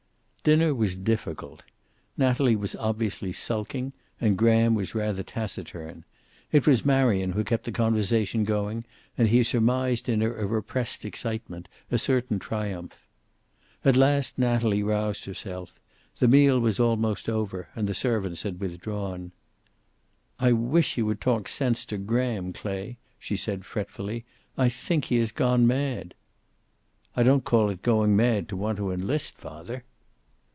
Dinner 0.43 0.73
was 0.73 0.95
difficult. 0.97 1.61
Natalie 2.17 2.55
was 2.55 2.75
obviously 2.77 3.31
sulking, 3.31 3.93
and 4.19 4.35
Graham 4.39 4.73
was 4.73 4.95
rather 4.95 5.21
taciturn. 5.21 6.03
It 6.51 6.65
was 6.65 6.83
Marion 6.83 7.33
who 7.33 7.43
kept 7.43 7.63
the 7.65 7.71
conversation 7.71 8.43
going, 8.43 8.83
and 9.19 9.27
he 9.27 9.43
surmised 9.43 10.09
in 10.09 10.21
her 10.21 10.35
a 10.39 10.47
repressed 10.47 11.05
excitement, 11.05 11.67
a 11.91 11.99
certain 11.99 12.39
triumph. 12.39 12.97
At 13.85 13.95
last 13.95 14.39
Natalie 14.39 14.81
roused 14.81 15.25
herself. 15.25 15.79
The 16.17 16.27
meal 16.27 16.59
was 16.59 16.79
almost 16.79 17.29
over, 17.29 17.69
and 17.75 17.87
the 17.87 17.93
servants 17.93 18.41
had 18.41 18.59
withdrawn. 18.59 19.33
"I 20.39 20.53
wish 20.53 20.97
you 20.97 21.05
would 21.05 21.21
talk 21.21 21.47
sense 21.47 21.85
to 21.85 21.99
Graham, 21.99 22.51
Clay," 22.51 22.97
she 23.19 23.37
said, 23.37 23.63
fretfully. 23.63 24.25
"I 24.57 24.69
think 24.69 25.05
he 25.05 25.17
has 25.17 25.31
gone 25.31 25.67
mad." 25.67 26.15
"I 27.15 27.21
don't 27.21 27.43
call 27.45 27.69
it 27.69 27.83
going 27.83 28.15
mad 28.15 28.49
to 28.49 28.57
want 28.57 28.77
to 28.79 28.89
enlist, 28.91 29.37
father." 29.37 29.83